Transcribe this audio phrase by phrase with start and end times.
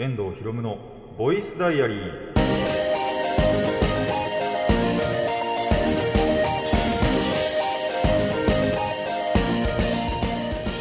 [0.00, 0.78] 遠藤博夢の
[1.18, 2.34] ボイスダイアリー。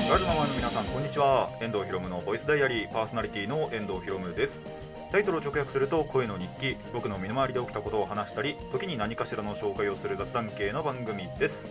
[0.10, 1.50] ラジオの前の皆さんこんにちは。
[1.60, 4.64] 遠藤博夢のボイスダイアリーパーソナリティの遠藤博夢です。
[5.12, 6.78] タイトルを直訳すると声の日記。
[6.94, 11.68] 僕の身の回りで起きたことを話したり時に何かしらの紹介をする雑談系の番組です。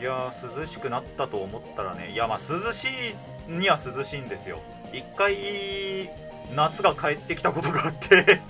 [0.00, 2.12] いや涼しくなったと思ったらね。
[2.12, 4.60] いやまあ涼しいには涼しいんですよ。
[4.94, 6.08] 一回
[6.54, 8.40] 夏が帰ってきたことがあって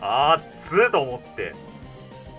[0.00, 1.54] あっつと思って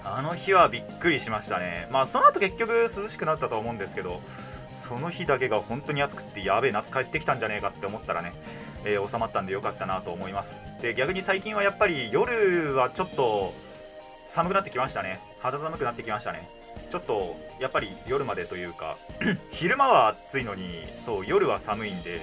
[0.04, 1.88] あの日はびっくりしましたね。
[1.92, 4.22] まあその後結局涼しくなったと思うんですけど
[4.72, 8.34] その日だけが本当に暑くってやべえ夏帰ってきたんじゃねえかって思ったらね、
[8.86, 10.60] えー収まったんでよかったなと思います。
[10.82, 13.54] で逆に最近はやっぱり夜はちょっと
[14.28, 15.20] 寒くなってきましたね。
[15.40, 16.48] 肌寒くなってきましたね。
[16.92, 18.98] ちょっとやっぱり夜までというか
[19.50, 22.20] 昼間は暑いのにそう夜は寒いんで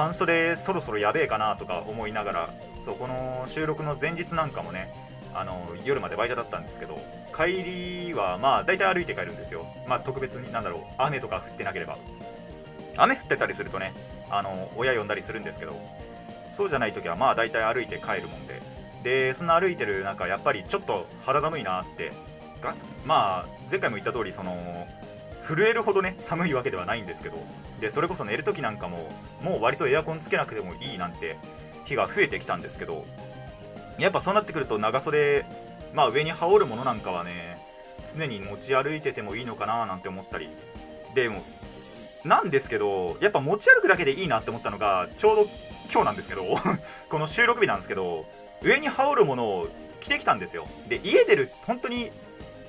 [0.00, 4.88] 半袖そろそろやべえかなとか思いながらそうこの収録の前日なんかもね
[5.34, 6.98] あの夜までバイトだったんですけど
[7.36, 9.66] 帰りはまあ大体歩いて帰るんですよ。
[9.86, 11.98] まあ特別になんだろう雨とか降ってなければ。
[12.96, 13.92] 雨降ってたりするとね
[14.30, 15.76] あの親呼んだりするんですけど
[16.50, 18.60] そうじゃない時はまあ大体歩いて帰るもんで。
[19.02, 22.12] でそんな歩いてる中やっぱりちょっと肌寒いなって
[22.60, 22.74] が
[23.06, 24.86] まあ前回も言った通りその
[25.50, 27.38] 震えるほどね寒いわけではないんですけど
[27.80, 29.10] でそれこそ寝る時なんかも
[29.42, 31.38] もう割とエアコンつけなくてもいいなんて
[31.84, 33.04] 日が増えてきたんですけど
[33.98, 35.44] やっぱそうなってくると長袖
[35.92, 37.58] まあ上に羽織るものなんかはね
[38.16, 40.48] 常に持ち歩いててもいいのかななんて思ったり
[41.14, 41.42] でも
[42.24, 45.42] なんですけどやっぱ持ち歩くだけでいいなって思ったのがちょうど
[45.92, 46.44] 今日なんですけど
[47.10, 48.24] この収録日なんですけど
[48.62, 50.66] 上に羽織るものを着てきたんですよ。
[50.88, 52.12] で家出る本当に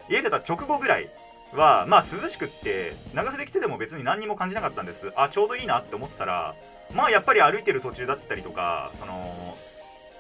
[0.10, 1.10] 家出た直後ぐらい
[1.54, 5.12] はまあ涼しくって長袖着てても別に何にも感じなかったんです。
[5.16, 6.56] あちょうどいいなって思ってたら
[6.94, 9.58] まあやっぱり歩いてる途中だったりとかその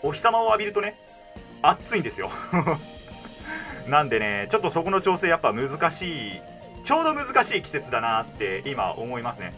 [0.03, 0.95] お日様を浴びるとね
[1.61, 2.29] 暑いんですよ。
[3.87, 6.41] なんでねちょっとそこの調整やっぱ難しい
[6.83, 9.53] ちょうど難しい季節だなって今思いますね。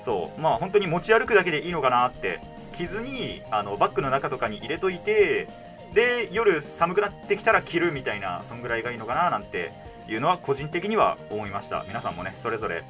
[0.00, 0.40] そう。
[0.40, 2.40] まあ本当に持ち歩くだけでいいのかなって
[2.74, 5.48] 着ずにあのバッグの中とかに入れといて
[5.94, 9.72] で夜寒くなってきたら着るみたいなそんぐらいがいいのかななんて
[10.08, 11.84] いうのは個人的には思いました。
[11.88, 12.82] 皆さんもねそれぞれ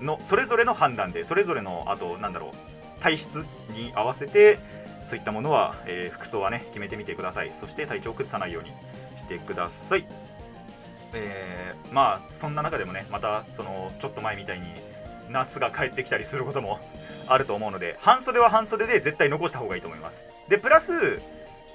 [0.00, 4.58] のそれぞれの判断でそれぞれのあとなんだろう体質に合わせて
[5.04, 7.50] そういったものは、えー服装はね決めてみてください。
[7.54, 8.70] そして体調を崩さないように
[9.16, 10.04] してください。
[11.14, 14.66] えーまあそんな中でもねまたそのちょっと前みたいに
[15.30, 16.78] 夏が帰ってきたりすることも
[17.26, 20.26] あると思うので半袖は半袖で絶対残した方がいいと思います。
[20.48, 21.20] でプラス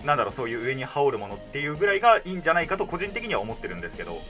[0.06, 4.22] なんだろうそういう上に羽織るものっていうぐらいがいいんじゃないかと個人的には思ってるんですけど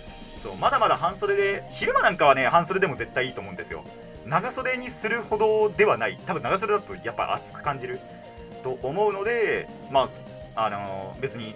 [0.44, 3.84] そうまだまだ半袖で昼間なんかはね半袖でも絶対いいと思うんですよ。
[4.26, 6.20] 長袖にするほどではない。
[6.26, 8.00] 多分長袖だとやっぱ暑く感じる。
[8.64, 10.10] と思うのでま
[10.56, 11.56] ああのー別に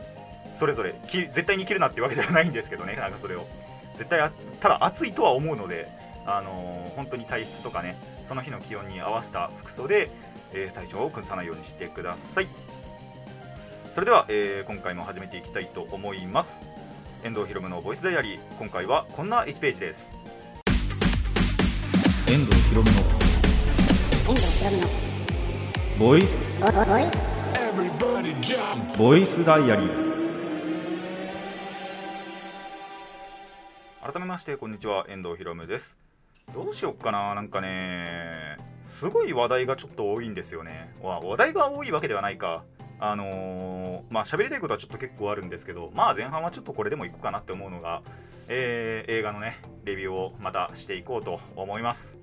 [0.53, 3.45] それぞれ絶対に着るなってわけではないんですけどね長袖を。
[3.97, 5.89] 絶対ただ暑いとは思うので
[6.25, 10.09] あのー本当に体質とかねその日の気温に合わせた服装で、
[10.53, 12.47] えー体調を崩さないようにしてください。
[13.93, 16.61] それでは、えー今回も始めていきたいと思います。
[17.23, 18.39] 遠藤ひろむのボイスダイアリー。
[18.57, 20.11] 今回はこんな1ページです。
[22.27, 24.87] 遠藤ひろむの遠藤ひろむの
[25.99, 26.35] ボイス。
[26.59, 26.71] ボ
[28.97, 30.11] ボボイスダイアリー。
[34.01, 35.99] 改めましてこんにちは遠藤ひろむです。
[36.55, 38.57] どうしよっかななんかね。
[38.83, 40.91] すごい話題がちょっと多いんですよね。
[41.03, 42.63] わ話題が多いわけではないか
[43.01, 48.03] あのーまあ喋りたいことはちょっと結構あるんですけどまあ前半はちょっとこれでもいこうかなって思うのが、
[48.47, 52.17] えー映画のねレビューをまたしていこうと思います。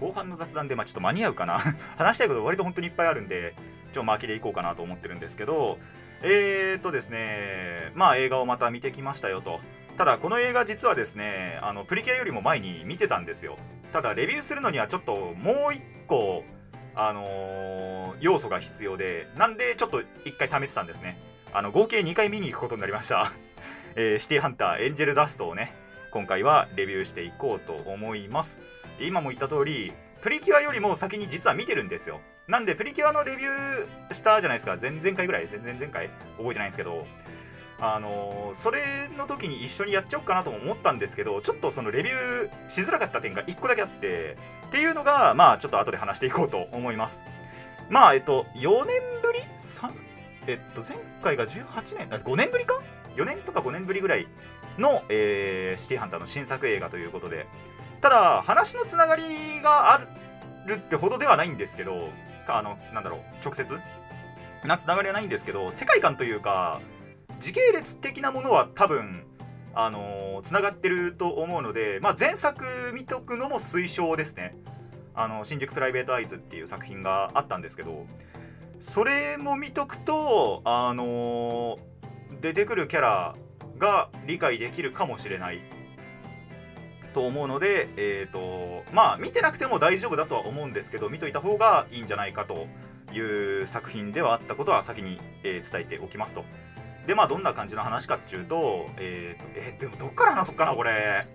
[0.00, 1.58] 後半の雑談で、まあ、ちょっと間に合うかな。
[1.98, 5.76] 話したいこと割と本当にいっぱいあるんでちょっと巻きでいこうかなと思ってるんですけど
[6.22, 9.60] えーとですねまあ映画をまた見てきましたよと。
[9.96, 13.58] ただこの映画実はですねあのプリキュアよりも前に見てたんですよ。
[13.92, 16.44] ただレビューするのにはちょっともう一個
[16.98, 17.88] あのー
[18.20, 21.16] 要素が必要でなんでちょっと一回貯めてたんですね。
[21.52, 23.30] あの合計2回見に行くことになりました、
[23.94, 25.72] えーシティハンターエンジェルダストをね
[26.10, 28.58] 今回はレビューしていこうと思います。
[28.98, 32.20] 今も言った通りプリキュアよりも先に実は見てるんですよ。
[32.48, 34.76] なんでプリキュアのレビューしたじゃないですか。
[34.80, 35.46] 前々回ぐらい？
[35.46, 36.08] 前々前回？
[36.38, 37.06] 覚えてないんですけど。
[37.80, 44.36] あのそれの時に一緒にやっちゃおうかなと思ったんですけどちょっとそのレビューしづらかった点が1個だけあって
[44.66, 47.22] っていうのがまあちょっと後で話していこうと思います。
[47.88, 49.92] まあえっと4年ぶり？3
[50.46, 52.80] えっと前回が18年？5年ぶりか
[53.16, 54.26] ？4年とか5年ぶりぐらい
[54.76, 57.46] の、えーシティハンターの新作映画ということで。
[58.00, 59.22] ただ話のつながり
[59.60, 59.98] があ
[60.66, 62.10] るってほどではないんですけど
[62.46, 63.76] あのなんだろう直接？
[64.64, 66.80] なつながりはないんですけど世界観というか
[67.40, 69.24] 時系列的なものは多分
[69.74, 72.64] あのつながってると思うので、まあ、前作
[72.94, 74.56] 見とくのも推奨ですね
[75.14, 78.06] あの新宿プライベートアイズっていう作品があったんですけど
[78.80, 81.78] それも見とくとあの
[82.40, 83.36] 出てくるキャラ
[83.78, 85.60] が理解できるかもしれない
[87.14, 92.66] と思うので、えーとまあ、見てなくても大丈夫だとは思うんですけど見といた方がいいんじゃないかと
[93.12, 96.44] いう作品ではあったことは先に、えー伝えておきますと。
[97.08, 101.26] でまあどんな感じの話かっていうと,、えーとえーでもどっから話そうかなこれ。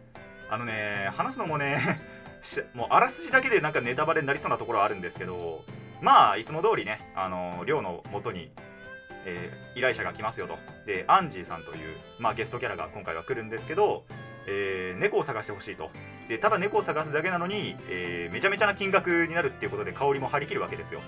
[0.50, 2.00] あのね話すのもね
[2.76, 5.64] もうあらすじだけでなんかネタバレになりそうなところはあるんですけど
[6.02, 8.52] まあいつも通りねあの寮の元に、
[9.26, 10.60] えー依頼者が来ますよと。
[10.86, 14.06] でアンジーさんという、まあ、ゲストキャラが今回は来るんですけど、
[14.46, 15.90] えー猫を探してほしいと。
[16.30, 21.02] でただ猫を探すだけなのに、えーめちゃめちゃな金額になるっていうことで香りも張り切るわけですよ。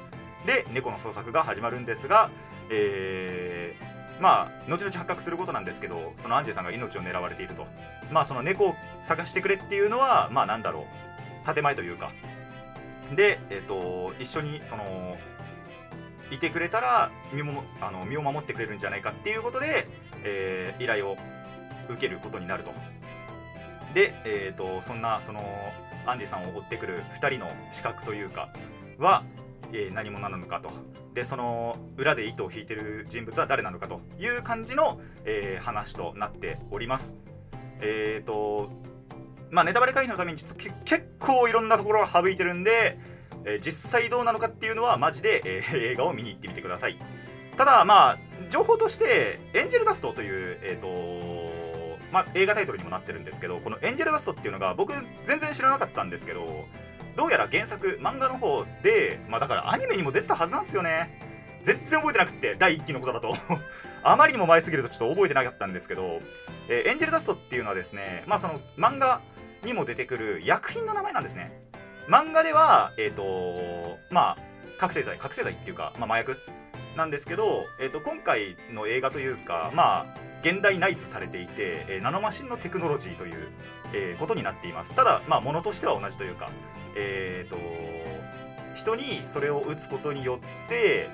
[0.48, 2.32] で猫の捜索が始まるんですが、
[2.72, 7.68] えーまあ後々発覚することなんですけどそのアンジェさんが命を狙われていると。
[8.12, 10.86] まあその猫を探してくれっていうのはまあなんだろ
[11.50, 11.54] う。
[11.54, 12.12] 建前というか。
[13.16, 15.18] で、えっと一緒にその
[16.32, 19.88] いてくれたら身もあの身を守ってくれるんじゃないかっていうことで、
[20.24, 21.18] えー依頼を
[21.88, 22.74] 受けることになると。
[23.94, 25.42] で、えー、とそんなその
[26.06, 28.50] アンジーさんを追ってくる2人の資格というか
[28.98, 29.24] は、
[29.72, 30.70] えー何者なのかと。
[31.16, 37.16] でその裏で糸を引いてる人物は誰なのかという感じの、えー話となっております。
[37.80, 38.70] えっ、と
[39.50, 43.00] まあネタバレ回避のためにちょっと結構いろんなところを省いてるんで、
[43.46, 46.98] えー実際どうなのかっていうのはマジで、えー映画を見に行ってみてください。
[47.56, 48.18] ただまあ
[48.50, 54.94] 情報としてエンジェルダストというえっ、とまあ、映画タイトルにもなってるんですけどこのエンジェルダストっていうのが僕
[55.26, 56.66] 全然知らなかったんですけど
[57.16, 61.10] どうやら原作漫画の方でまあだからアニメにも出てたはずなんですよね。
[61.64, 63.34] 全然覚えてなくって第1期のことだと。
[64.04, 66.22] あまりにも前すぎるとちょっと覚えてなかったんですけど、
[66.70, 69.22] えーエンジェルダストっていうのはですねまあその漫画
[69.64, 71.60] にも出てくる薬品の名前なんですね。
[72.08, 74.38] 漫画ではえっ、とまあ
[74.78, 76.38] 覚醒剤覚醒剤っていうか、まあ、麻薬
[76.96, 80.06] なんですけど、えー、と今回の映画というかまあ
[80.46, 83.48] 現代内図されていて、えーナノマシンのテクノロジーという、
[83.94, 84.94] えーことになっています。
[84.94, 86.52] ただまあものとしては同じというか
[86.96, 87.58] えっ、と
[88.76, 91.10] 人にそれを打つことによって、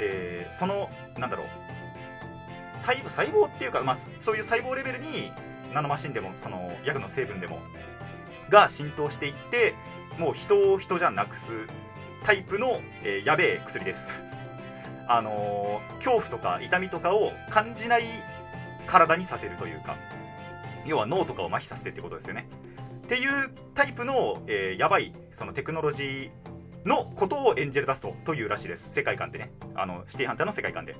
[0.00, 1.46] えーそのなんだろう
[2.76, 5.30] 細胞細胞っていうか、まあ、そういう細胞レベルに
[5.72, 7.60] ナノマシンでもその薬の成分でも
[8.48, 9.74] が浸透していって
[10.18, 11.52] もう人を人じゃなくす
[12.24, 14.08] タイプの、えーやべえ薬です。
[15.06, 18.02] あのー恐怖とか痛みとかを感じない
[18.86, 19.96] 体にさせるというか
[20.84, 22.48] 要は脳とかを麻痺させてってことですよね。
[23.04, 28.92] っていうタイプの、えーやばいそのテクノロジーのことをエンジェルダストというらしいです。
[28.92, 29.52] 世界観でね。
[29.74, 30.96] あのシティハンターの世界観で。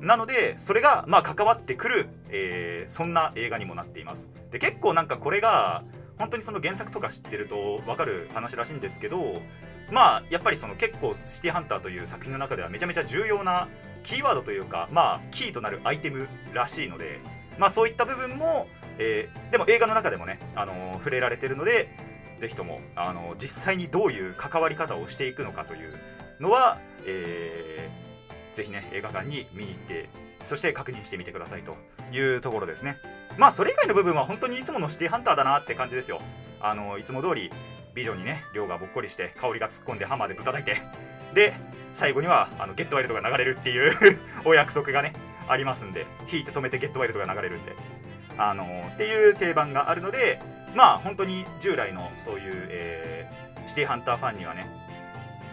[0.00, 4.30] なのでそれがまあ関わってくる、えーそんな映画にもなっています。
[4.50, 5.84] で結構なんかこれが
[6.18, 9.40] 本当にその原作とか知ってると分かる話らしいんですけど
[9.90, 13.68] まあやっぱりその結構シティハンターという作品の中ではめちゃめちゃ重要な
[14.02, 17.20] キーワードというかまあキーとなるアイテムらしいので
[17.58, 18.66] まあそういった部分も、
[18.98, 21.88] えーでも映画の中でもね、あのー触れられてるので
[22.38, 25.94] ぜひとも、あのー実際にどういう関わり方をしていくのかという
[26.40, 30.08] のは、えーぜひね映画館に見に行って
[30.42, 31.76] そして確認してみてくださいと
[32.12, 32.96] いうところですね。
[33.36, 36.20] まあそれ以外の部分は本当にいつものシティハンターだなって感じですよ。
[36.60, 37.52] あのいつも通り
[37.94, 40.76] 美女にね量がぼっこりして香りが突っ込んでハンマーでぶたたいて
[41.34, 41.54] で
[41.92, 43.92] 最後にはあのゲットワイルドが流れるっていう
[44.44, 45.12] お約束がね
[45.48, 47.72] ありますんで引いて止めてゲットワイルドが流れるんで。
[48.40, 48.64] あの
[48.94, 50.40] っていう定番があるので
[50.76, 54.66] まあ本当に従来のそういう、えーシティハンターファンにはね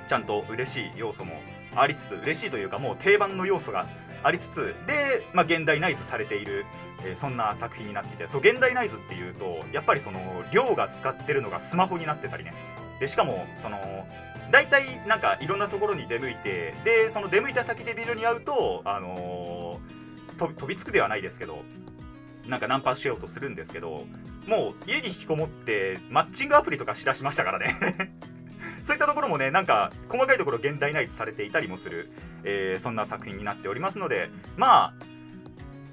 [0.07, 1.33] ちゃんと嬉しい要素も
[1.75, 3.87] ありつつ嬉しいというかもう定番の要素が
[4.25, 6.65] ありつつで、まあ、現代ナイズされている、
[7.03, 10.19] えーそんな作品になっていてそう現代ナイズっていうとやっぱりその
[10.51, 12.53] 量が使ってるのがスマホになってたりね。
[12.99, 13.77] でしかもその
[14.51, 21.63] 大体なんかいろんなところに出向いてでその出向いた先で美女に会うとあのー飛飛びつくではないですけど
[22.47, 24.05] なんかナンパしようとするんですけど
[24.47, 27.75] もう家に引きこもってマッチングアプリとかしだしましたからね。
[28.85, 32.11] そういったところもねなんか細かいところ現代ナイズされていたりもする、
[32.43, 34.93] えーそんな作品になっておりますのでまあ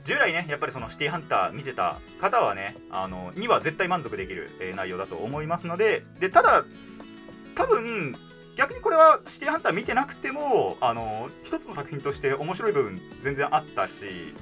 [0.04, 6.66] 従来ねやっぱりそのシティハンター見てた方はねあのには絶対満足できる、えー内容だと思いますのででただ
[7.54, 8.14] 多分
[8.56, 14.34] 逆にこれはシティハンター見てなくてもあの一つの作品として面白い部分全然あったし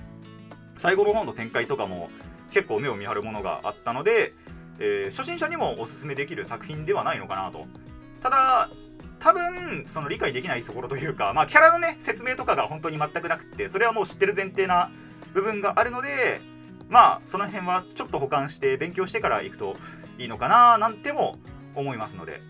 [0.76, 2.10] 最後の方の展開とかも
[2.50, 4.32] 結構目を見張るものがあったので、
[4.80, 7.68] えー初心者にもおすすめできる作品ではないのかなと
[8.20, 8.70] ただ
[9.18, 14.90] 多分その理解できないところというか、まあ、キャラのね説明とかが本当に全くなくてそれはもう知ってる前提な
[15.34, 16.40] 部分があるので
[16.88, 19.76] まあその辺はちょっと保管して勉強してから行くと
[20.18, 21.36] いいのかななんても
[21.74, 22.40] 思いますので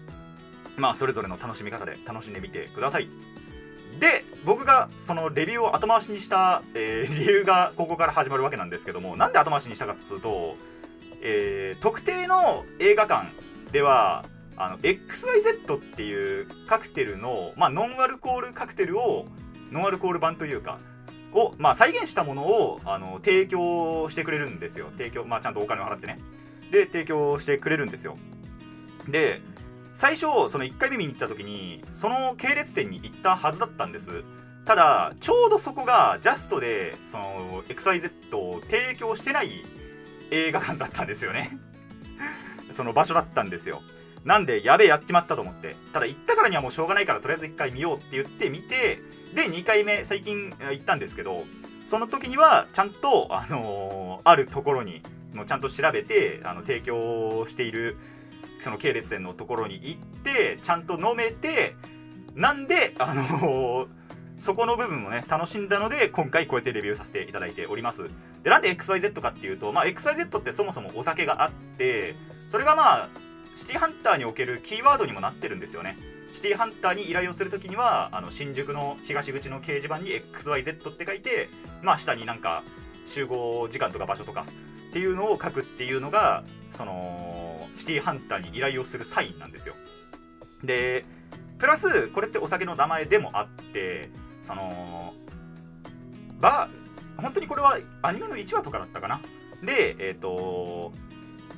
[0.76, 3.10] まあそれぞれの楽しみ方で楽しんでみてください。
[3.98, 10.56] で僕がそのレビューを後回しにした、えー 理由がここから始まるわけなんですけどもなんで後回しにしたかっつうと、
[11.20, 13.28] えー特定の映画館
[13.72, 14.24] では
[14.60, 19.24] あの XYZ っていうカクテルの、まあ、ノンアルコールカクテルを
[19.72, 20.78] ノンアルコール版というか
[21.32, 24.88] を、まあ、再現したものをあの提供してくれるんですよ。
[24.98, 26.16] 提供、まあ、ちゃんとお金を払ってね。
[26.70, 28.14] で提供してくれるんですよ。
[29.08, 29.40] で
[29.94, 34.24] 最初その1回目見に行った時にその系列店に行ったはずだったんです。
[34.66, 39.64] ただちょうどそこがジャストでその XYZ を提供してない
[40.30, 41.58] 映画館だったんですよね。
[42.70, 43.80] その場所だったんですよ。
[44.24, 45.76] なんでやべえやっちまったと思って。
[45.92, 49.00] ただ行ったからにはもうしょうがないからとりあえず1回見ようって言って見て
[49.34, 51.44] で2回目最近行ったんですけど
[51.86, 55.00] その時にはちゃんと、あのーあるところに
[55.34, 57.96] もうちゃんと調べてあの提供している
[58.60, 61.74] その系列店のところに行ってちゃんと飲めて
[62.34, 63.86] なんで、あのー
[64.36, 68.04] そこの部分をね楽しんだので今回こうやってレビューさせていただいております。
[68.42, 72.14] でなんで XYZ かっていうと、まあ、XYZ ってそもそもお酒があって
[72.48, 73.08] それがまあ
[73.60, 75.98] シティハンターにおけるキーワードにもなってるんですよね。
[76.32, 81.50] シティハンターに依頼をするときにはあの新宿の東口の掲示板に XYZ って書いて
[81.82, 82.62] まあ下になんか
[83.04, 84.46] 集合時間とか場所とか
[84.88, 89.74] っていうのを書くっていうのがそのシティハンターに依頼をするサインなんですよ。
[90.64, 91.04] で
[91.58, 94.08] プラスこれってお酒の名前でもあって
[94.40, 95.12] その
[96.40, 99.20] バー本当にこれはアニメの1話とかだったかな。
[99.62, 100.92] でえっ、と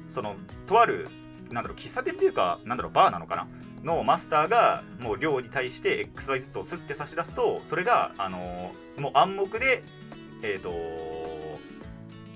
[0.08, 0.34] その
[0.66, 1.06] とある
[1.52, 3.46] なんだろう喫茶店っていうかなんだろうバーなのかな？
[3.84, 9.82] のマスターがもう寮に対して XYZ をすって差し出すとそれがあのもう暗黙で
[10.42, 10.70] えっ、と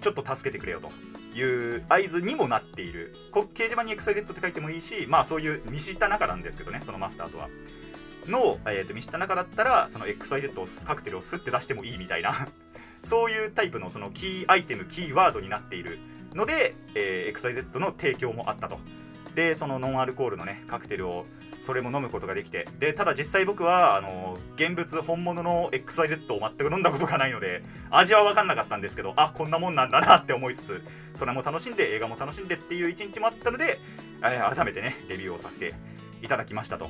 [0.00, 0.90] ちょっと助けてくれよと。
[1.36, 3.14] いう合図にもなっている。
[3.30, 7.48] 掲示板に XYZ って書いてもいいしまあそういう見知った仲なんですけどねそのマスターとは。
[8.26, 12.32] の、えーと見知った仲だったらその XYZ をカクテルをすって出してもいいみたいな。
[13.02, 15.98] そういうタイプのそのキーアイテムキーワードになっている
[16.34, 18.78] ので、えー XYZ の提供もあったと。
[19.36, 21.26] でそのノンアルコールのねカクテルを
[21.60, 22.66] それも飲むことができて。
[22.80, 30.82] でただ実際僕はあの現物本物の XYZ を全く飲んだことがないので味は分かんなかったんですけどあこんなもんなんだなって思いつつ
[31.14, 33.78] それも楽しんで映画も楽しんでっていう一日もあったので、
[34.22, 35.74] え改めてねレビューをさせて
[36.22, 36.88] いただきましたと、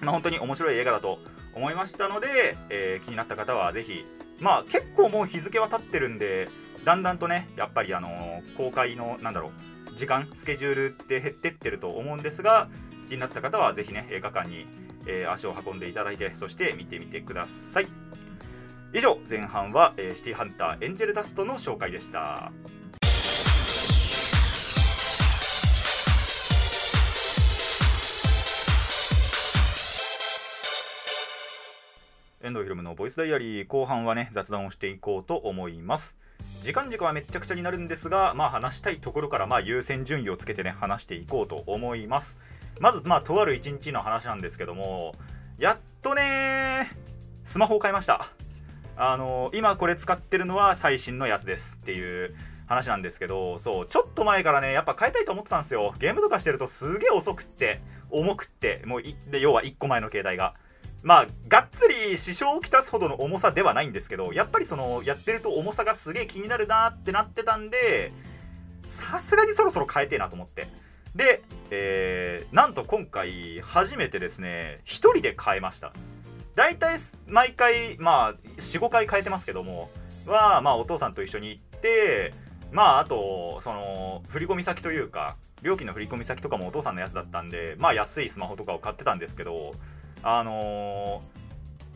[0.00, 1.18] まあ、本当に面白い映画だと
[1.54, 4.04] 思いましたので、えー気になった方はぜひ
[4.40, 6.48] まあ結構もう日付は経ってるんで
[6.84, 12.68] だんだんとねやっぱりあの公開のなんだろう時間スケジュールって減ってってると思うんですが
[13.08, 14.66] 気になった方はぜひね映画館に、
[15.06, 17.88] えー足を運んでいただいてそして見てみてください。
[18.92, 22.52] 以上前半は、えーシティハンターエンジェルダストの紹介でした。
[32.42, 36.16] 遠藤ひろむのボイスダイアリー後半はね雑談をしていこうと思います。
[36.66, 42.40] 時間軸はめっちゃくちゃになるんですがまあ話したいところからまあ優先順位をつけてね話していこうと思います。
[42.80, 45.14] まずまあとある一日の話なんですけども
[45.58, 46.90] やっとね
[47.44, 48.26] スマホを買いました。
[48.96, 52.34] あの今これ使ってるのは最新のやつですっていう
[52.66, 55.94] 話なんですけどそうちょっと前からねやっぱ変えたいと思ってたんですよ。
[56.00, 57.80] ゲームとかしてるとすげえ遅くって
[58.10, 60.54] 重くってもういで要は1個前の携帯が。
[61.06, 68.10] まあがっつり支障をきたすほどの重さではないんですけどやっぱりそのやってると重さがすげえ気になるなってなってたんで
[68.82, 70.66] さすがにそろそろ変えてえなと思って。
[71.14, 75.92] で、えーなんと今回初めてですね1人で変えました。
[76.56, 76.98] 大体
[77.28, 79.90] 毎回まあ45回変えてますけども
[80.26, 82.34] はまあお父さんと一緒に行って
[82.72, 89.72] まああとその振り込み先というか料金の振り込み先とかもお父さんのやつだったんでまあ安いスマホとかを買ってたんですけど
[90.28, 91.36] あのー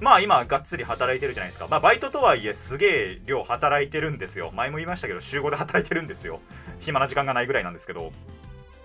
[0.01, 1.67] まあ今がっつり働いてるじゃないですか。
[1.69, 4.51] まあバイトとはいえすげえ量働いてるんですよ。
[4.55, 6.41] 前も言いましたけど週5で働いてるんですよ。
[6.81, 8.13] 暇な時間がないぐらいなんですけど。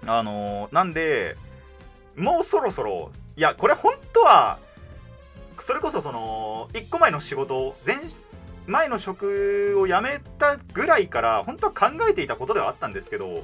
[0.08, 1.38] あのーなんで
[2.18, 4.60] もうそろそろいやこれ本当は
[5.58, 7.98] それこそその1個前の仕事前
[8.68, 13.44] 前の職を辞めたぐらいから本当は考えていたことではあったんですけど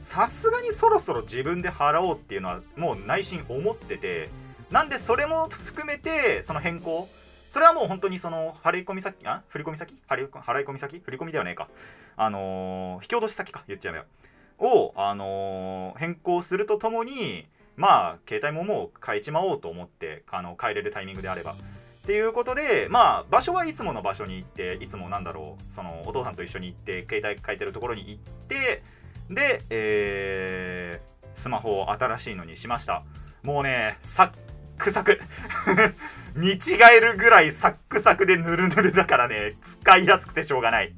[0.00, 4.28] さすがにそろそろ自分で払おうっていうのはもう内心思ってて
[4.70, 7.08] なんでそれも含めてその変更？
[7.48, 9.26] それはもう本当にその払い込み先？
[9.26, 9.42] あ？
[9.48, 9.94] 振り込み先？
[10.08, 10.98] 払い払い込み先？
[10.98, 11.68] 振り込みではねえか。
[12.16, 14.04] あのー引き落とし先か言っちゃうよ。
[14.58, 17.46] を、あのー変更するとともに
[17.76, 21.52] まあ携帯ももう変えちまおうと思ってあの変えれるタイミングであれば。
[21.52, 21.56] っ
[22.06, 28.82] ていうことでまあ場所はいつもの場所に行っていつもなんだろうそのお父さんと一緒に行って携帯変えてるところに行って
[29.28, 33.02] で、えースマホを新しいのにしました。
[33.42, 34.30] もうねサッ
[34.78, 35.20] クサク。
[36.34, 36.58] 見違
[36.96, 39.54] えるぐらいサックサクでヌルヌルだからね。
[39.80, 40.94] 使いやすくてしょうがない。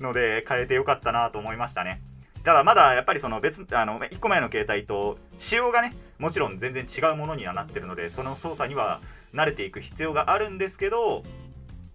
[0.00, 2.00] ので変えてよかったなと思いましたね。
[2.44, 9.00] ただまだやっぱりその別あの1個前の携帯と仕様がねもちろん全然違うものにはなってるのでその操作には
[9.34, 11.22] 慣れていく必要があるんですけど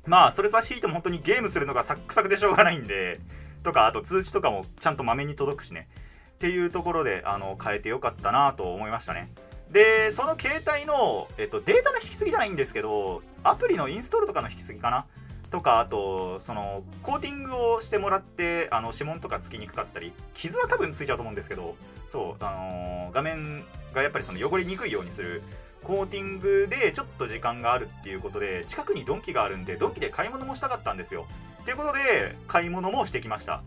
[0.06, 3.20] まあそれ差し引いても本当にゲームするのがサックサクでしょうがないんで
[3.64, 5.88] とかあと通知とかもちゃんとまめに届くしね。
[6.36, 9.32] っていうところであの変えてよかったなと思いましたね。
[9.72, 15.06] でその携帯の、えっと、データの引き継ぎじゃないんですけどアプリのインストールとかの引き継ぎかな？
[15.52, 21.76] とかあとそのコーティングをしてもらってあの指紋とかつきにくかったり傷は多分ついちゃうと思うんですけど
[22.08, 25.42] そう、あのー画面がやっぱりその汚れにくいようにする
[25.84, 31.28] コーティングでちょっと時間があるっていうことで近くにドンキがあるんでドンキで買い物もしたかったんですよ。
[31.62, 33.62] っていうことで買い物もしてきました。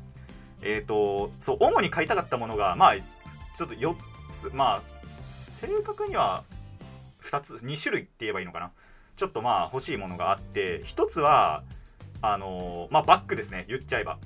[0.60, 3.94] えっ、とそう主に買いたかったものがまあちょっと4
[4.32, 4.82] つまあ
[5.60, 6.44] 正確には
[7.22, 8.70] 2つ2種類って言えばいいのかな。
[9.16, 11.64] ちょっとまあ欲しいものがあって1つは
[12.22, 13.64] あのーまあバッグですね。
[13.68, 14.18] 言っちゃえば。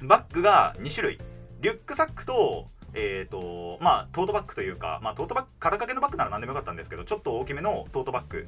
[0.00, 1.18] バッグが2種類。
[1.60, 8.46] リュックサックとえーとまあ、トートバッグというか、まあ、トートバッグ肩掛けのバッグなら何でもよかったんですけどちょっと大きめのトートバッグ。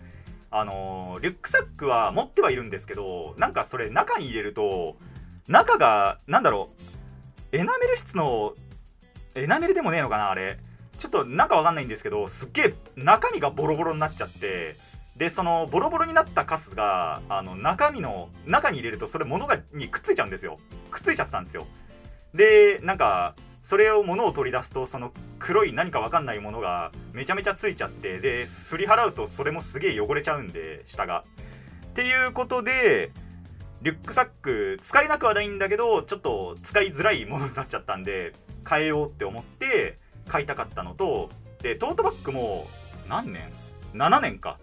[0.50, 4.97] あのーリュックサックは持ってはいるんですけどなんかそれ中に入れると
[5.49, 6.71] 中がなんだろ
[7.52, 7.56] う。
[7.56, 8.54] エナメル質の
[9.35, 10.59] エナメルでもねえのかなあれ。
[10.98, 14.76] ちょっと中わかんないんですけどすっげえ中身がボロボロになっちゃって
[15.16, 20.58] でそのボロボロになったカスがあの中身の中に入れるとそれ物がにくっついちゃうんですよ。
[20.90, 21.66] くっついちゃってたんですよ。
[22.34, 31.24] でなんかそれを物を取り出すとその黒い何かわかんないものがめちゃめちゃついちゃってで振り払うとそれもすげえ汚れちゃうんで下が。
[31.86, 33.12] っていうことで
[33.82, 38.33] リュックサック使えなくはないんだけどちょっと使いづらいものになっちゃったんで
[38.68, 39.96] 変えようって思って
[40.28, 41.30] 買いたかったのと
[41.62, 42.66] でトートバッグも
[43.08, 43.52] 何年
[43.94, 44.58] ?7 年か。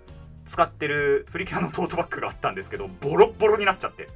[0.47, 4.07] 使ってるプリキュアのトートバッグがあったんですけどボロボロになっちゃって。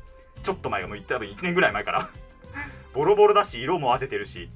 [0.43, 2.09] ちょっと前がもう多分1年ぐらい前から。
[2.93, 4.49] ボロボロだし色も合わせてるし。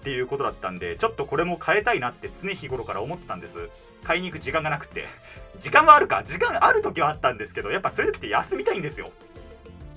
[0.00, 3.68] っていうことだったんでちょっとこれも変えたいなって常日頃から思ってたんです。
[4.02, 5.06] 買いに行く時間がなくて。
[5.60, 6.24] 時間はあるか。
[6.24, 9.12] 時間ある時はあったんですけどやっぱそういう時って休みたいんですよ。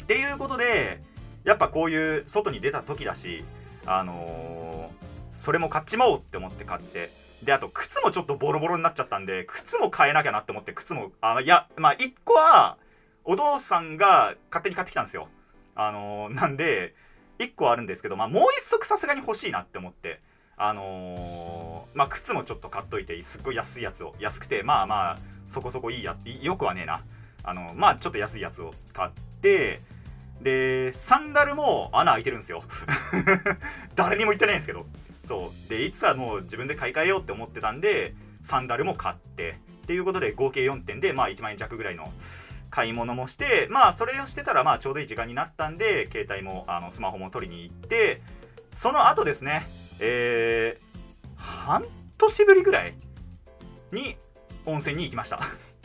[0.04, 1.02] っていうことで
[1.44, 3.44] やっぱこういう外に出た時だし
[3.88, 4.92] あの
[5.36, 7.12] それも買っちまおうって思って買って
[7.44, 12.78] であと靴もちょっとボロボロになっちゃったんで靴も変えなきゃなって思って靴もあいやまあ1個は
[13.26, 15.28] お父さんが勝手に買ってきたんですよ。
[15.76, 16.96] あのーなんで
[17.40, 20.22] 1個あるんですけど、まあ、もう1足さすがに欲しいなって思って
[20.56, 27.04] あのーまあ靴もちょっと買っといてすっごい安いやつを安くてまあまあそこそこいいやよくはねえな。
[27.44, 29.82] あのまあちょっと安いやつを買って
[30.42, 32.64] でサンダルも穴開いてるんですよ。
[33.96, 34.86] 誰にも言ってないんですけど。
[35.26, 35.70] そう。
[35.70, 42.06] でいつかもう自分で買い替えようって思ってたんでサンダルも買ってっていうことで合計4点でまあ1万円弱ぐらいの
[42.70, 48.22] 買い物もしてまあそれをしてたらまあちょうどいい時間になったんで携帯もあのスマホも取りに行って
[48.74, 49.68] その後ですね
[50.00, 51.86] えー、半
[52.18, 52.96] 年ぶりぐらい
[53.92, 54.18] に
[54.66, 55.40] 温泉に行きました。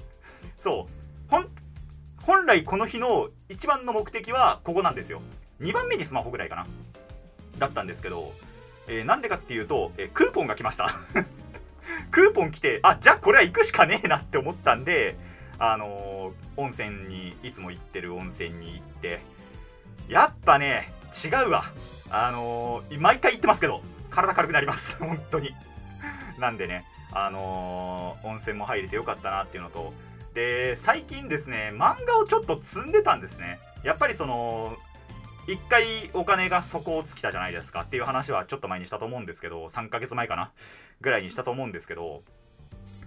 [0.57, 0.93] そう。
[2.23, 5.23] 本来この日の一番の目的はここなんですよ。
[5.61, 6.67] 2番目にスマホぐらいかな。
[7.59, 8.33] だったんですけど、
[8.91, 10.91] えーなんでかっていうと、えークーポンが来ました。
[12.11, 15.17] クーポン来てあじゃあこれは行くしかねえなって思ったんで
[15.59, 19.21] あのー温泉にいつも行ってる温泉に行って
[20.09, 20.93] やっぱね
[21.25, 21.65] 違うわ。
[22.11, 24.99] あのー毎回言ってますけど体軽くなります。
[25.03, 25.55] 本当に。
[26.39, 29.93] なんでねあのー温泉も入れてよかったなっていうのと
[30.35, 33.61] で最近ですね漫画をちょっと積んでたんですね。
[33.85, 34.77] やっぱりその
[35.47, 40.53] 一回お金が底を尽きたじゃないですかっていう話はちょっと前にしたと思うんですけど3ヶ月前かな？
[41.01, 42.23] ぐらいにしたと思うんですけど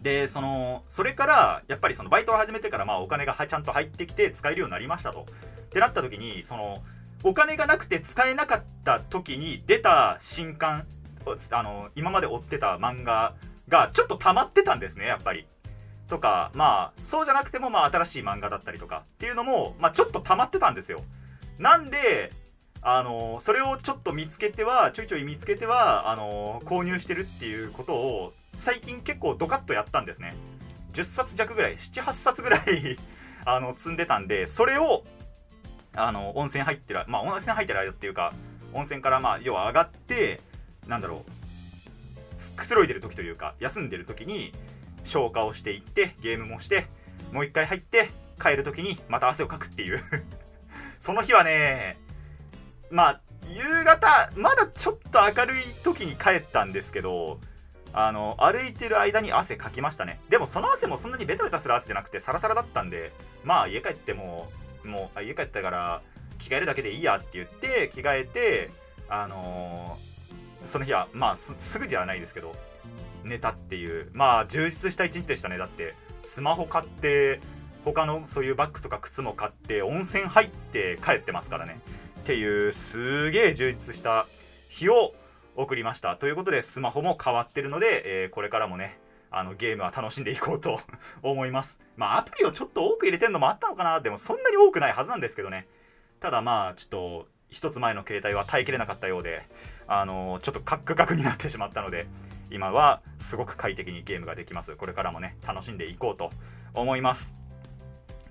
[0.01, 5.21] でそのそれからやっぱりそのバイトを始めてからまあお金がちゃんと入ってきて使えるようになりましたと。
[5.21, 6.77] ってなった時にその
[7.23, 10.85] お金がなくて使えなかった時に出た新刊
[11.51, 13.33] あの今まで追ってた漫画
[13.69, 15.45] がちょっと溜まってたんですねやっぱり。
[16.09, 20.99] とかまあそうじゃなくてもまあ新しい漫画だったりとかっていうのも、まあ、ちょっと溜まってたんですよ。
[21.59, 22.31] なんで
[22.81, 30.33] あのそれをちょっと見つけてはちょいちょい見つけてはあの購入してるっていうことを最近結構ドカッとやったんですね。
[30.93, 32.61] 10冊弱ぐらい78冊ぐらい
[33.45, 35.03] あの積んでたんでそれを
[35.95, 38.33] あの温泉入ってるまあ温泉入ってる間っていうか
[38.73, 40.39] 温泉からまあ要は上がって
[40.87, 44.51] なんだろうくつろいでる時というか休んでる時に
[45.03, 46.87] 消化をしていってゲームもして
[47.31, 48.09] もう一回入って
[48.41, 49.99] 帰る時にまた汗をかくっていう。
[51.03, 51.97] その日はね
[52.89, 57.41] まあ夕方まだちょっと明るい時に帰ったんですけど
[57.91, 60.21] あの歩いてる間に汗かきましたね。
[60.29, 63.11] でもその汗もそんなにベタベタする汗じゃなくてサラサラだったんで
[63.43, 64.49] まあ家帰っても
[64.85, 66.01] もう家帰ったから
[66.39, 68.71] 着替えるだけでいいやって言って着替えて
[69.09, 72.55] あのーその日はまあすすぐではないですけど
[73.25, 75.95] 寝たっていうまあ充実した一日でしたねだって。
[76.25, 77.41] スマホ買って
[77.83, 81.79] 他のそういうバッグとか靴も買って温泉入って帰ってますからね。
[82.21, 84.25] っていうすげえ充実した
[84.69, 85.13] 日を
[85.55, 86.15] 送りました。
[86.15, 88.97] ということでスマホも変わってるので、えーこれからもね
[89.29, 90.79] あのゲームは楽しんでいこうと
[91.21, 91.79] 思います。
[91.97, 93.99] まあアプリをちょっと多く入れてるのもあったのかな。
[93.99, 95.67] でもそんなに多くないはずなんですけどね。
[96.19, 99.43] ただまあちょっと一つ前の携帯は耐えきれなかったようで
[99.85, 102.07] あのちょっとカックカクになってしまったので
[102.49, 104.75] 今はすごく快適にゲームができます。
[104.75, 106.31] これからもね楽しんでいこうと
[106.73, 107.42] 思います。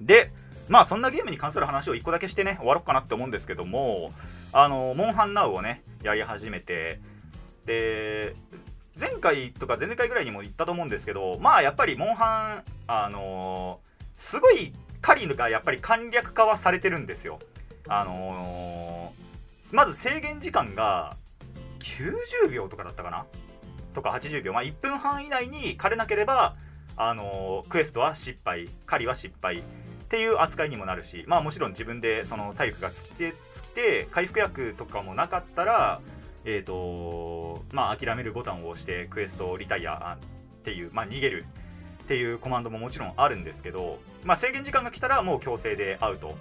[0.07, 0.31] で
[0.69, 4.13] まあそんなゲームに関する話を1個だけしてね終わろうかなって思うんですけども
[4.53, 7.01] あのモンハンナウをねやり始めて
[7.67, 8.35] で
[8.99, 13.81] 前回とか前々回ぐらいにも言ったと思うんですけどまあやっぱりモンハンあの
[14.17, 17.41] すごい狩りがやっぱり簡略化はされてるんですよ。
[17.89, 19.13] あの
[19.73, 21.17] まず制限時間が
[21.81, 23.27] 90秒とかだったかな？
[23.95, 24.53] とか80秒。
[24.53, 26.55] まあ1分半以内に狩れなければ
[26.97, 29.63] あのクエストは失敗狩りは失敗。
[30.13, 36.03] っていう扱いにもなるしまあもちろん自分でその体力が尽きて尽きて回復薬とかもなかったら
[36.45, 41.47] えっ、とまあ諦めるボタンを押してクエストリタイアっていうまあ逃げる
[42.03, 46.37] っていうコマンドももちろんあるんですけど、まあ、制限時間が来たらもう強制でアウト。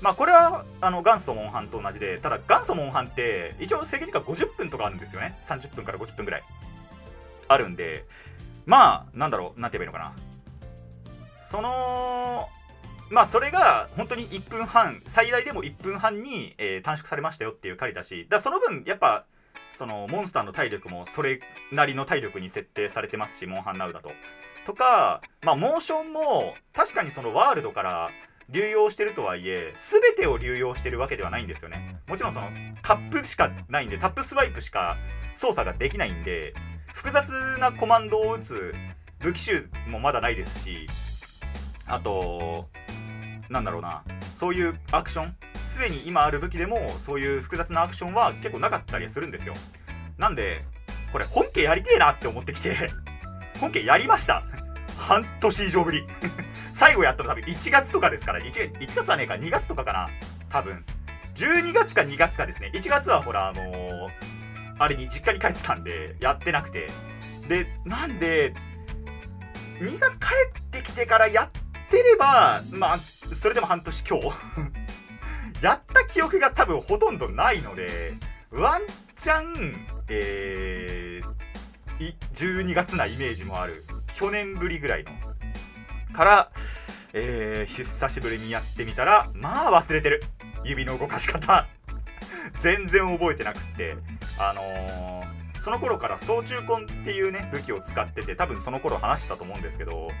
[0.00, 5.36] まあこれはあの元祖モンハンと同じでただ元祖モンハンって一応制限時間50分とかあるんですよね。
[5.42, 6.44] 30分から50分ぐらい。
[7.48, 8.04] あるんで
[8.64, 10.14] まあなんだろうなんて言えばいいのか
[11.36, 11.40] な。
[11.40, 12.48] その
[13.10, 19.24] まあそれが本当に1分半最大でも1分半に、えー短縮されましたよっていう狩りだしだその分やっぱ
[19.72, 21.40] そのモンスターの体力もそれ
[21.72, 24.10] なりの体力に設定されてますしモンハンナウだと。
[24.66, 28.10] とかまあモーションも確かにそのワールドから
[28.50, 31.96] 流用してるとはいえ全てを流用してるわけではないんですよね。
[32.06, 32.48] もちろんその
[32.82, 34.96] タップしかないんでタップスワイプしか
[35.34, 36.54] 操作ができないんで
[36.92, 38.74] 複雑なコマンドを打つ
[39.20, 40.88] 武器集もまだないですし
[41.88, 42.68] あと
[43.48, 44.04] なんだろうな。
[44.32, 45.36] そういうアクション。
[45.66, 49.54] すでに今ある武器でもそういう複雑なアクションは結構なかったりするんですよ。
[50.16, 50.64] なんで
[51.12, 52.90] これ本家やりてえなって思ってきて
[53.60, 54.44] 本家やりました。
[54.96, 56.06] 半年以上ぶり。
[56.72, 60.10] 最後やったの多分1月とかですから 1, 1月はねえか2月とかかな。
[60.48, 60.84] 多分。
[61.34, 62.70] 12月か2月かですね。
[62.74, 64.10] 1月はほらあのー
[64.80, 66.88] あれに実家に帰ってたんでやってなくて。
[67.48, 68.52] でなんで
[69.80, 70.26] 2月帰
[70.58, 71.50] ってきてからやっ
[71.88, 72.98] ってればまあ
[73.34, 74.26] それでも半年今日
[75.64, 78.14] やった記憶が多分ほとんどないので
[78.50, 78.82] ワン
[79.16, 81.38] チャンえー
[82.32, 83.84] 12月なイメージもある。
[84.16, 85.10] 去年ぶりぐらいの。
[86.12, 86.50] から、
[87.12, 90.22] えー久しぶりにやってみたらまあ忘れてる。
[90.64, 91.66] 指の動かし方。
[92.60, 93.96] 全然覚えてなくって。
[94.38, 95.08] あのー
[95.60, 100.12] その頃から総中根っていうね武器を使ってて多分その頃話してたと思うんですけど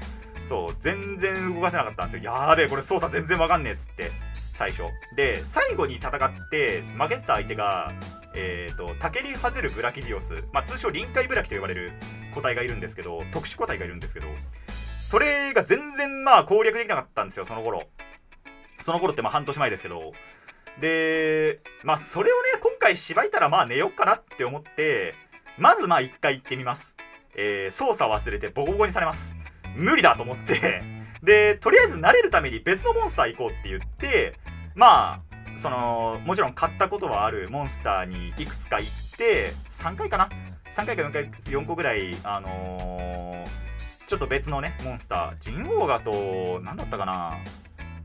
[0.42, 2.22] そう全然動かせなかったんですよ。
[2.22, 4.10] やーべえこれ操作全然わかんねえっつって。
[4.52, 4.82] 最初。
[5.14, 7.92] で最後に戦って負けてた相手が
[8.34, 11.92] えー、とタケリハゼルブラキディオス、まあ、通称臨界ブラキと呼ばれる
[12.32, 14.26] 個体がいるんですけど特殊個体がいるんですけど
[15.02, 17.84] それが全然まあ攻略できなかったんですよその頃。
[18.80, 20.12] その頃ってまあ半年前ですけど。
[20.80, 25.14] でまあそれをね今回しばいたらまあ寝よっかなって思って
[25.56, 26.96] まずまあ一回行ってみます、
[27.34, 29.37] えー操作忘れてボコボコにされます。
[29.78, 30.82] 無理だと思って。
[31.22, 34.38] でとりあえず慣れるために別のモンスター行こうって言って
[34.76, 40.28] まあそのもちろん買ったことはあるモンスターにいくつか行って3回かな
[40.70, 43.68] ？3回か4回4個ぐらいあのー
[44.06, 47.38] ちょっと別のねモンスタージンオーガと何だったかな？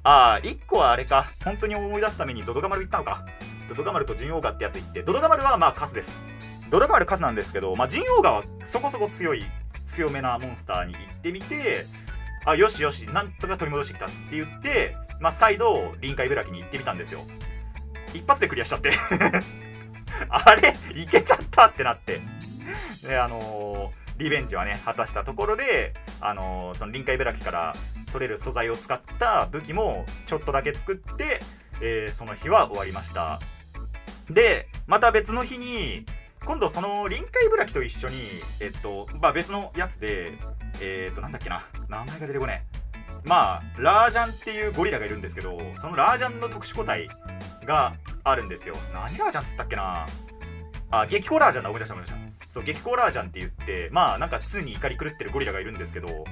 [0.04, 1.28] ああ1個はあれか。
[1.46, 3.26] 本当に思い出すためにドドガマル行ったのか。
[3.70, 6.22] ドドガマルとジンオーガってやつ行ってドドガマルはまあカスです。
[6.70, 9.46] ドドガマルカスなんですけど、まあ、ジンオーガはそこそこ強い
[9.86, 11.86] 強めなモンスターに行ってみて
[12.46, 17.22] あよしよしなんとか取り戻してきたって言って、まあ、再度臨海ブラキに行ってみたんですよ。
[18.14, 18.92] 一発でクリアしちゃって。
[20.30, 20.76] あれ？
[20.96, 22.20] いけちゃったってなって。
[23.04, 27.76] であのーリベンジはね果たしたところで、あのーその臨海ブラキから
[28.12, 31.40] 取れる素材を使った武器もちょっとだけ作って、
[31.82, 33.40] えーその日は終わりました。
[34.30, 36.06] でまた別の日に
[36.46, 38.16] 今度その臨海ブラキと一緒に、
[38.60, 40.34] えっとまあ、別のやつで
[40.82, 41.66] えっとなんだっけな。
[41.88, 42.84] 名前が出てこねえ。
[43.26, 47.08] まあラージャンっていうゴリラがいるんですけどそのラージャンの特殊個体
[47.66, 48.76] があるんですよ。
[48.94, 50.06] 何ラージャンっつったっけな。
[50.92, 51.70] あ激コラージャンだ。
[51.70, 52.50] 思い出した思い出した。
[52.50, 56.26] そう激コラージャンって言ってまあなんか常に怒り狂ってるゴリラがいるんですけど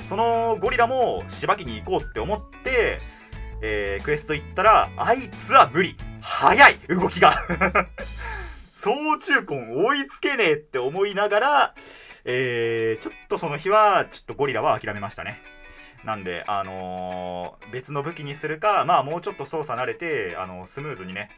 [0.00, 2.98] そのゴリラもしばきに行こうって思って、
[3.62, 5.96] えークエスト行ったらあいつは無理。
[6.20, 6.78] 早い！
[6.88, 7.32] 動きが。
[8.80, 11.74] 総中根追いつけねえって思いながら、
[12.24, 15.42] えーちょっとその日はちょっとゴリラは諦めましたね
[16.04, 21.30] なんで、あのー別の武器にするか、まあ、もうちょっと操作慣れて、あのスムーズにね、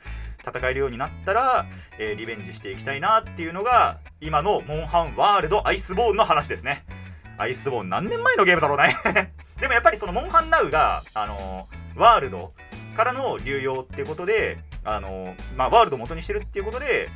[0.47, 1.67] 戦えるようになったら、
[1.99, 6.85] えーリベンジしていきたいなっていうのが、今のモンハンワールドアイスボーンの話ですね。
[7.39, 8.95] アイスボーン何年前のゲームだろうね。
[9.59, 12.53] でもやっぱりそのモンハンナウが、あのワールド
[12.95, 17.09] からの流用っていうことで、あのまあ、ワールドを元にしてるっていうことで、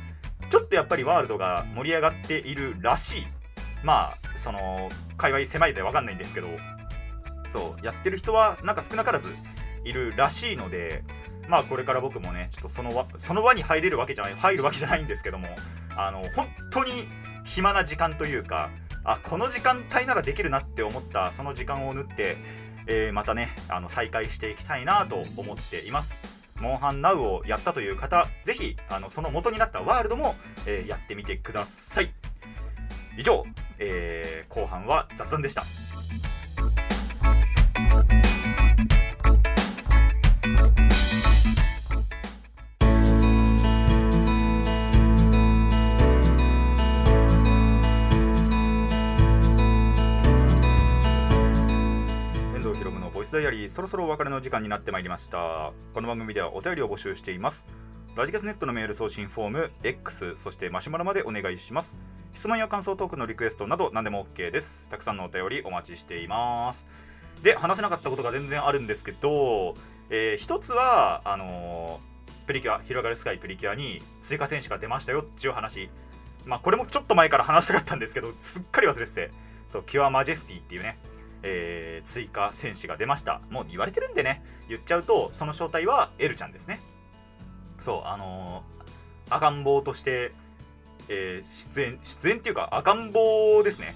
[0.49, 3.27] ちょっとやっぱりワールドが盛り上がっているらしい。
[3.83, 6.47] まあ、その、界隈狭いで分かんないんですけど、
[7.47, 9.29] そうやってる人はなんか少なからず
[9.85, 11.03] いるらしいので
[11.47, 15.47] まあこれから僕もねちょっとその輪その輪に入れるわけじゃない入るわけじゃないんですけども
[15.95, 17.07] あの本当に
[17.45, 18.71] 暇な時間というか
[19.03, 22.37] あこの時間帯ならできるなって思ったその時間を縫って、
[22.87, 26.19] えーまたねあの再開していきたいなと思っています
[26.59, 32.13] モンハンナウをやったという方ぜひあのその元になったワールドも、えーやってみてください。
[33.17, 33.43] 以上、
[33.79, 35.63] えー後半は雑談でした。
[53.35, 55.73] ダイアリーそろそろお別れの時間になってまいりました。
[55.93, 57.67] この番組ではお便りを募集しています。
[58.15, 61.97] ラジキャスネットのメール送信フォーム X そしてマシュマロまでお願いします。
[62.33, 64.87] 質問や感想トークのリクエストなど何でも OK です。
[64.87, 66.87] たくさんのお便りお待ちしています。
[67.43, 69.75] で話せなかったことが全然あるんですけど、
[70.09, 75.89] えー一つはあのープリキュア広がるスカイプリキュアに追加選手が出ましたよっていう話。
[76.45, 79.31] まあこれもちょっと前から話したかったんですけどすっかり忘れてて。
[79.67, 80.97] そうキュアマジェスティっていうね
[81.47, 83.39] えー追加戦士が出ました。
[83.49, 84.43] もう言われてるんでね。
[84.67, 86.81] 言っちゃうとその正体はエルちゃんですね。
[87.79, 90.33] そうあのー赤ん坊として、
[91.07, 93.95] えー出演出演っていうか赤ん坊ですね。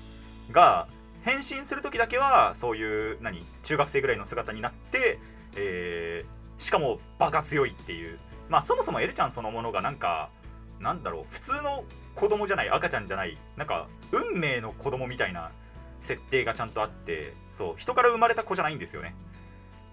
[0.52, 0.88] が
[1.24, 5.20] 変身する時だけはそういう何中学生ぐらいの姿になって、
[5.56, 8.20] えーしかもバカ強いっていう。
[8.50, 10.30] まあそもそもエルちゃんそのものがなんか
[10.80, 11.84] なんだろう普通の
[12.16, 15.52] 子供じゃない赤ちゃんじゃないなんか運命の子供みたいな
[16.02, 19.16] 設定がちゃんとあってそう人から生まれた子じゃないんですよね。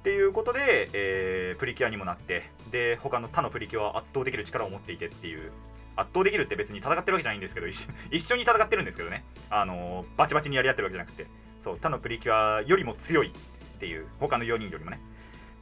[0.01, 5.51] っていうことで、えープリキュアにもなってで他の他のプリキュアは圧倒できる力を持っていてっていう
[5.97, 9.25] 圧倒できるって別に戦ってるわけじゃないんですけど一緒 一緒に戦ってるんですけどね。
[9.51, 11.27] あのーバチバチにやり合ってるわけじゃなくて
[11.59, 15.01] そう他のプリキュアよりも強いっていう他の4人よりもね。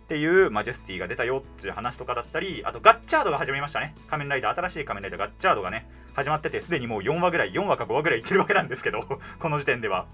[0.04, 3.94] っていうマジェスティが出たよっていう話とかだったりあとガッチャードが始まりましたね。
[4.06, 9.00] 仮面ライダー新しい仮面ライダーガッチャードがね始まっててすでにもう4話ぐらい4話か5話ぐらいいってるわけなんですけど
[9.40, 10.06] この時点では。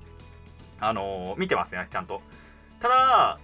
[0.83, 2.23] あのー見てますねちゃんと。
[2.79, 3.39] ただ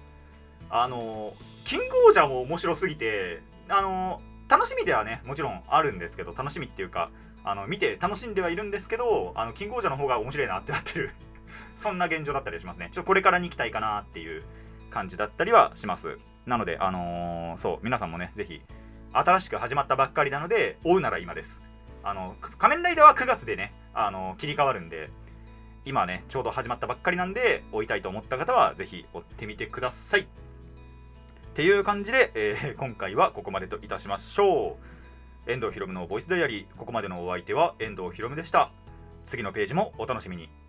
[0.71, 7.11] あのーキングオージャーも面白すぎてあのー楽しみではねもちろんあるんですけど楽しみっていうか
[7.43, 11.11] あの見て楽しんではいるんですけどあのキングオージャーの方が面白いなってなってる。
[11.77, 12.89] そんな現状だったりしますね。
[12.93, 14.45] ちょっとこれからに行きたいかなっていう。
[14.91, 16.17] 感じだったりはします。
[16.47, 18.61] なのであのーそう皆さんもねぜひ
[19.13, 21.61] 新しく始まったばっかりなので追うなら今です。
[22.03, 25.11] あの仮面ライダーは9月でねあの切り替わるんで
[25.85, 30.23] 今ねちょうど始まったばっかりなんで追いたいと思った方はぜひ追ってみてください。
[30.23, 30.25] っ
[31.55, 34.77] ていう感じで、えー 今回はここまでといたしましょ
[35.47, 35.51] う。
[35.51, 36.77] 遠藤ひろむのボイスダイアリー。
[36.77, 38.71] ここまでのお相手は遠藤ひろむでした。
[39.27, 40.66] 次のページもお楽しみに。